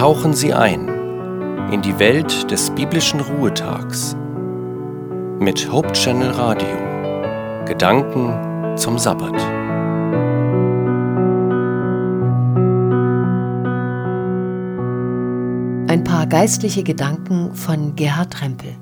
tauchen 0.00 0.32
Sie 0.32 0.54
ein 0.54 0.88
in 1.72 1.82
die 1.82 1.98
Welt 1.98 2.50
des 2.50 2.70
biblischen 2.70 3.20
Ruhetags 3.20 4.16
mit 5.38 5.70
Hope 5.70 5.92
Channel 5.92 6.30
Radio. 6.30 7.66
Gedanken 7.66 8.78
zum 8.78 8.98
Sabbat. 8.98 9.34
Ein 15.90 16.02
paar 16.02 16.26
geistliche 16.26 16.82
Gedanken 16.82 17.54
von 17.54 17.94
Gerhard 17.94 18.40
Rempel. 18.40 18.78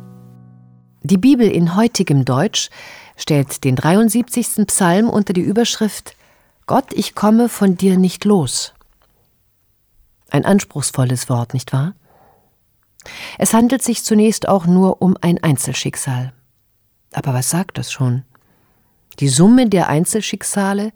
Die 1.02 1.18
Bibel 1.18 1.50
in 1.50 1.74
heutigem 1.74 2.24
Deutsch 2.24 2.70
stellt 3.16 3.64
den 3.64 3.74
73. 3.74 4.64
Psalm 4.68 5.10
unter 5.10 5.32
die 5.32 5.40
Überschrift 5.40 6.14
Gott, 6.66 6.92
ich 6.92 7.16
komme 7.16 7.48
von 7.48 7.76
dir 7.76 7.98
nicht 7.98 8.24
los. 8.24 8.72
Ein 10.30 10.44
anspruchsvolles 10.44 11.28
Wort, 11.28 11.54
nicht 11.54 11.72
wahr? 11.72 11.94
Es 13.38 13.54
handelt 13.54 13.82
sich 13.82 14.04
zunächst 14.04 14.48
auch 14.48 14.66
nur 14.66 15.00
um 15.00 15.16
ein 15.20 15.42
Einzelschicksal. 15.42 16.32
Aber 17.12 17.32
was 17.32 17.50
sagt 17.50 17.78
das 17.78 17.90
schon? 17.90 18.24
Die 19.20 19.28
Summe 19.28 19.68
der 19.68 19.88
Einzelschicksale, 19.88 20.92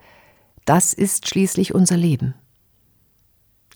das 0.64 0.92
ist 0.92 1.28
schließlich 1.28 1.74
unser 1.74 1.96
Leben. 1.96 2.34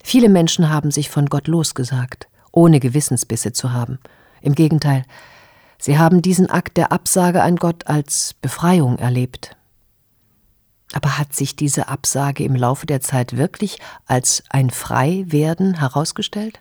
Viele 0.03 0.29
Menschen 0.29 0.71
haben 0.71 0.91
sich 0.91 1.11
von 1.11 1.27
Gott 1.27 1.49
losgesagt, 1.49 2.29
ohne 2.53 2.79
Gewissensbisse 2.79 3.53
zu 3.53 3.73
haben. 3.73 3.99
Im 4.41 4.55
Gegenteil, 4.55 5.05
sie 5.79 5.99
haben 5.99 6.23
diesen 6.23 6.49
Akt 6.49 6.77
der 6.77 6.93
Absage 6.93 7.43
an 7.43 7.57
Gott 7.57 7.87
als 7.89 8.35
Befreiung 8.41 8.99
erlebt. 8.99 9.57
Aber 10.93 11.19
hat 11.19 11.35
sich 11.35 11.57
diese 11.57 11.89
Absage 11.89 12.45
im 12.45 12.55
Laufe 12.55 12.87
der 12.87 13.01
Zeit 13.01 13.37
wirklich 13.37 13.79
als 14.07 14.45
ein 14.51 14.71
Freiwerden 14.71 15.79
herausgestellt? 15.79 16.61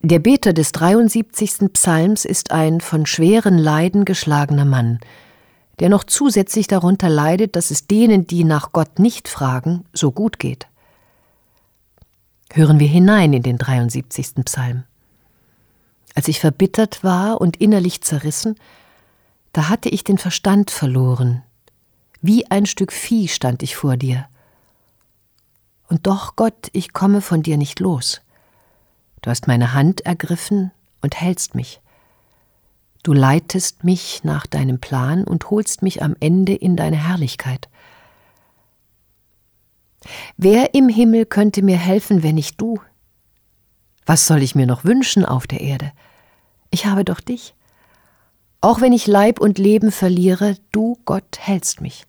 Der 0.00 0.20
Beter 0.20 0.52
des 0.52 0.72
73. 0.72 1.72
Psalms 1.72 2.24
ist 2.24 2.52
ein 2.52 2.80
von 2.80 3.06
schweren 3.06 3.58
Leiden 3.58 4.04
geschlagener 4.04 4.64
Mann, 4.64 5.00
der 5.80 5.88
noch 5.88 6.04
zusätzlich 6.04 6.68
darunter 6.68 7.08
leidet, 7.08 7.56
dass 7.56 7.70
es 7.70 7.86
denen, 7.86 8.26
die 8.26 8.44
nach 8.44 8.72
Gott 8.72 8.98
nicht 8.98 9.26
fragen, 9.26 9.84
so 9.92 10.12
gut 10.12 10.38
geht. 10.38 10.68
Hören 12.52 12.78
wir 12.78 12.86
hinein 12.86 13.32
in 13.32 13.42
den 13.42 13.58
73. 13.58 14.44
Psalm. 14.44 14.84
Als 16.14 16.28
ich 16.28 16.40
verbittert 16.40 17.04
war 17.04 17.40
und 17.40 17.58
innerlich 17.58 18.00
zerrissen, 18.00 18.56
da 19.52 19.68
hatte 19.68 19.88
ich 19.88 20.04
den 20.04 20.18
Verstand 20.18 20.70
verloren, 20.70 21.42
wie 22.20 22.50
ein 22.50 22.66
Stück 22.66 22.92
Vieh 22.92 23.28
stand 23.28 23.62
ich 23.62 23.76
vor 23.76 23.96
dir. 23.96 24.28
Und 25.88 26.06
doch, 26.06 26.36
Gott, 26.36 26.68
ich 26.72 26.92
komme 26.92 27.20
von 27.20 27.42
dir 27.42 27.56
nicht 27.56 27.80
los. 27.80 28.20
Du 29.22 29.30
hast 29.30 29.46
meine 29.46 29.72
Hand 29.72 30.02
ergriffen 30.02 30.70
und 31.00 31.20
hältst 31.20 31.54
mich. 31.54 31.80
Du 33.02 33.12
leitest 33.12 33.84
mich 33.84 34.22
nach 34.24 34.46
deinem 34.46 34.80
Plan 34.80 35.24
und 35.24 35.50
holst 35.50 35.82
mich 35.82 36.02
am 36.02 36.16
Ende 36.20 36.54
in 36.54 36.76
deine 36.76 36.96
Herrlichkeit. 37.08 37.68
Wer 40.36 40.74
im 40.74 40.88
Himmel 40.88 41.26
könnte 41.26 41.62
mir 41.62 41.78
helfen, 41.78 42.22
wenn 42.22 42.34
nicht 42.34 42.60
du? 42.60 42.80
Was 44.06 44.26
soll 44.26 44.42
ich 44.42 44.54
mir 44.54 44.66
noch 44.66 44.84
wünschen 44.84 45.24
auf 45.24 45.46
der 45.46 45.60
Erde? 45.60 45.92
Ich 46.70 46.86
habe 46.86 47.04
doch 47.04 47.20
dich. 47.20 47.54
Auch 48.60 48.80
wenn 48.80 48.92
ich 48.92 49.06
Leib 49.06 49.40
und 49.40 49.58
Leben 49.58 49.92
verliere, 49.92 50.56
du, 50.72 50.98
Gott, 51.04 51.38
hältst 51.38 51.80
mich. 51.80 52.07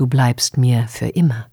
Du 0.00 0.06
bleibst 0.06 0.56
mir 0.56 0.88
für 0.88 1.08
immer. 1.08 1.50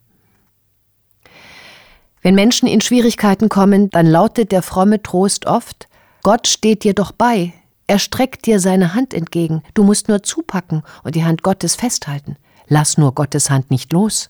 Wenn 2.22 2.34
Menschen 2.34 2.66
in 2.66 2.80
Schwierigkeiten 2.80 3.50
kommen, 3.50 3.90
dann 3.90 4.06
lautet 4.06 4.54
der 4.54 4.62
fromme 4.62 5.04
Trost 5.04 5.46
oft, 5.46 5.90
Gott 6.24 6.48
steht 6.48 6.86
dir 6.86 6.94
doch 6.94 7.12
bei, 7.12 7.52
er 7.88 8.00
streckt 8.00 8.46
dir 8.46 8.62
seine 8.62 8.94
Hand 8.94 9.14
entgegen, 9.14 9.64
du 9.74 9.84
musst 9.84 10.08
nur 10.08 10.24
zupacken 10.24 10.84
und 11.04 11.16
die 11.16 11.26
Hand 11.26 11.44
Gottes 11.44 11.76
festhalten. 11.76 12.38
Lass 12.70 12.98
nur 12.98 13.14
Gottes 13.14 13.50
Hand 13.50 13.70
nicht 13.70 13.92
los. 13.92 14.30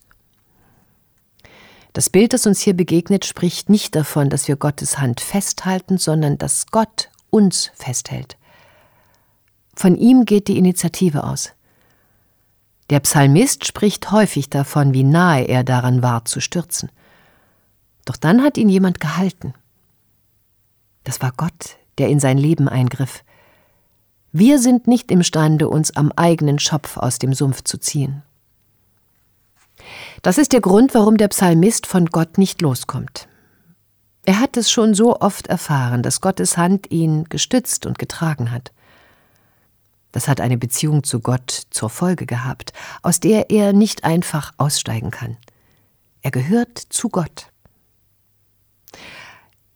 Das 1.94 2.10
Bild, 2.10 2.34
das 2.34 2.48
uns 2.48 2.60
hier 2.62 2.74
begegnet, 2.76 3.24
spricht 3.24 3.70
nicht 3.70 3.94
davon, 3.94 4.32
dass 4.32 4.48
wir 4.48 4.56
Gottes 4.56 4.98
Hand 4.98 5.22
festhalten, 5.22 6.00
sondern 6.00 6.40
dass 6.40 6.66
Gott 6.72 7.12
uns 7.30 7.70
festhält. 7.76 8.36
Von 9.76 9.96
ihm 9.96 10.26
geht 10.26 10.48
die 10.48 10.58
Initiative 10.58 11.24
aus. 11.24 11.52
Der 12.90 13.02
Psalmist 13.02 13.66
spricht 13.66 14.12
häufig 14.12 14.50
davon, 14.50 14.94
wie 14.94 15.04
nahe 15.04 15.44
er 15.44 15.64
daran 15.64 16.02
war, 16.02 16.26
zu 16.26 16.40
stürzen. 16.40 16.90
Doch 18.06 18.16
dann 18.16 18.44
hat 18.44 18.58
ihn 18.58 18.70
jemand 18.70 19.02
gehalten. 19.02 19.54
Das 21.04 21.22
war 21.22 21.34
Gott, 21.36 21.78
der 21.98 22.08
in 22.08 22.20
sein 22.20 22.38
Leben 22.38 22.70
eingriff. 22.70 23.24
Wir 24.32 24.60
sind 24.60 24.88
nicht 24.88 25.12
imstande, 25.12 25.68
uns 25.68 25.96
am 25.96 26.12
eigenen 26.16 26.60
Schopf 26.60 26.98
aus 26.98 27.20
dem 27.20 27.34
Sumpf 27.34 27.64
zu 27.64 27.78
ziehen. 27.78 28.24
Das 30.22 30.38
ist 30.38 30.54
der 30.54 30.62
Grund, 30.62 30.94
warum 30.94 31.18
der 31.18 31.28
Psalmist 31.30 31.88
von 31.88 32.08
Gott 32.08 32.38
nicht 32.38 32.62
loskommt. 32.62 33.28
Er 34.26 34.40
hat 34.40 34.58
es 34.58 34.70
schon 34.70 34.94
so 34.94 35.20
oft 35.20 35.48
erfahren, 35.48 36.04
dass 36.04 36.22
Gottes 36.22 36.58
Hand 36.58 36.92
ihn 36.92 37.26
gestützt 37.26 37.86
und 37.86 37.98
getragen 37.98 38.52
hat. 38.52 38.72
Das 40.12 40.28
hat 40.28 40.42
eine 40.42 40.58
Beziehung 40.58 41.04
zu 41.04 41.20
Gott 41.20 41.64
zur 41.70 41.90
Folge 41.90 42.26
gehabt, 42.26 42.74
aus 43.02 43.20
der 43.20 43.50
er 43.50 43.74
nicht 43.74 44.04
einfach 44.04 44.54
aussteigen 44.58 45.12
kann. 45.12 45.38
Er 46.22 46.32
gehört 46.32 46.78
zu 46.78 47.10
Gott. 47.10 47.52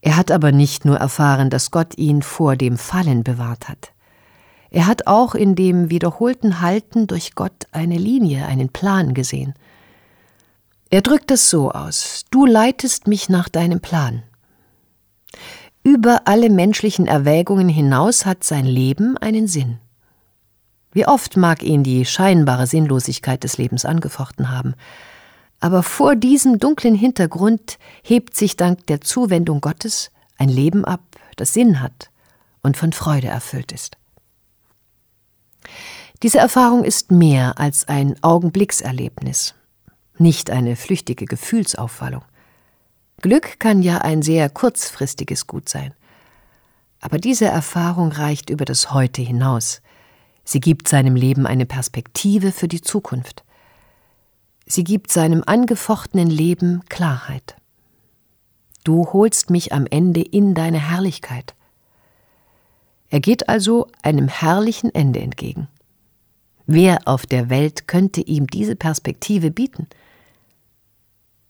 Er 0.02 0.18
hat 0.18 0.31
aber 0.31 0.52
nicht 0.52 0.84
nur 0.84 0.97
erfahren, 0.97 1.50
dass 1.50 1.72
Gott 1.72 1.97
ihn 1.97 2.22
vor 2.22 2.56
dem 2.56 2.78
Fallen 2.78 3.24
bewahrt 3.24 3.70
hat. 3.70 3.91
Er 4.72 4.88
hat 4.88 5.06
auch 5.06 5.36
in 5.36 5.56
dem 5.56 5.90
wiederholten 5.90 6.62
Halten 6.62 7.06
durch 7.06 7.36
Gott 7.36 7.68
eine 7.72 7.97
Linie, 7.97 8.46
einen 8.47 8.70
Plan 8.70 9.14
gesehen. 9.14 9.53
Er 10.90 11.02
drückt 11.02 11.30
es 11.30 11.50
so 11.50 11.72
aus, 11.72 12.25
du 12.31 12.46
leitest 12.46 13.08
mich 13.08 13.30
nach 13.30 13.50
deinem 13.50 13.80
Plan. 13.80 14.24
Über 15.84 16.22
alle 16.25 16.50
menschlichen 16.50 17.08
Erwägungen 17.08 17.70
hinaus 17.70 18.25
hat 18.25 18.44
sein 18.44 18.66
Leben 18.66 19.18
einen 19.18 19.47
Sinn. 19.47 19.80
Wie 20.94 21.07
oft 21.07 21.38
mag 21.38 21.63
ihn 21.63 21.84
die 21.84 22.06
scheinbare 22.06 22.68
Sinnlosigkeit 22.68 23.44
des 23.44 23.57
Lebens 23.57 23.85
angefochten 23.85 24.50
haben, 24.50 24.75
aber 25.59 25.84
vor 25.84 26.16
diesem 26.16 26.57
dunklen 26.57 26.96
Hintergrund 26.96 27.78
hebt 28.03 28.35
sich 28.35 28.57
dank 28.57 28.88
der 28.88 29.02
Zuwendung 29.02 29.62
Gottes 29.62 30.12
ein 30.38 30.50
Leben 30.50 30.85
ab, 30.85 31.02
das 31.35 31.53
Sinn 31.53 31.81
hat 31.81 32.09
und 32.63 32.78
von 32.78 32.94
Freude 32.94 33.28
erfüllt 33.28 33.72
ist. 33.72 33.97
Diese 36.24 36.40
Erfahrung 36.40 36.84
ist 36.84 37.12
mehr 37.12 37.59
als 37.59 37.88
ein 37.88 38.16
Augenblickserlebnis, 38.23 39.56
nicht 40.18 40.50
eine 40.50 40.75
flüchtige 40.75 41.25
Gefühlsauffallung. 41.25 42.23
Glück 43.22 43.59
kann 43.59 43.84
ja 43.84 44.00
ein 44.00 44.23
sehr 44.23 44.50
kurzfristiges 44.50 45.46
Gut 45.46 45.69
sein. 45.69 45.94
Aber 47.00 47.18
diese 47.18 47.46
Erfahrung 47.46 48.12
reicht 48.12 48.50
über 48.50 48.66
das 48.66 48.94
Heute 48.94 49.22
hinaus. 49.22 49.81
Sie 50.44 50.59
gibt 50.59 50.88
seinem 50.88 51.16
Leben 51.16 51.46
eine 51.46 51.66
Perspektive 51.66 52.52
für 52.52 52.68
die 52.68 52.81
Zukunft. 52.81 53.44
Sie 54.66 54.84
gibt 54.84 55.12
seinem 55.12 55.44
angefochtenen 55.46 56.29
Leben 56.29 56.84
Klarheit. 56.90 57.56
Du 58.84 59.13
holst 59.13 59.50
mich 59.50 59.74
am 59.74 59.85
Ende 59.85 60.22
in 60.22 60.56
deine 60.56 60.79
Herrlichkeit. 60.79 61.56
Er 63.09 63.19
geht 63.19 63.50
also 63.50 63.88
einem 64.02 64.28
herrlichen 64.28 64.94
Ende 64.96 65.19
entgegen. 65.19 65.68
Wer 66.66 67.02
auf 67.06 67.25
der 67.25 67.50
Welt 67.50 67.88
könnte 67.88 68.22
ihm 68.22 68.47
diese 68.47 68.75
Perspektive 68.75 69.52
bieten? 69.52 69.88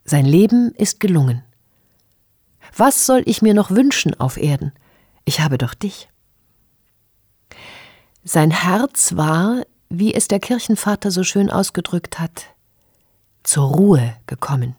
Sein 0.04 0.26
Leben 0.26 0.74
ist 0.76 1.00
gelungen. 1.00 1.44
Was 2.76 3.06
soll 3.06 3.22
ich 3.26 3.42
mir 3.42 3.54
noch 3.54 3.70
wünschen 3.70 4.20
auf 4.20 4.38
Erden? 4.38 4.72
Ich 5.26 5.40
habe 5.40 5.58
doch 5.58 5.74
dich. 5.74 6.10
Sein 8.24 8.52
Herz 8.52 9.16
war, 9.16 9.64
wie 9.90 10.14
es 10.14 10.28
der 10.28 10.40
Kirchenvater 10.40 11.10
so 11.10 11.24
schön 11.24 11.50
ausgedrückt 11.50 12.20
hat, 12.20 12.46
zur 13.44 13.66
Ruhe 13.66 14.14
gekommen. 14.28 14.76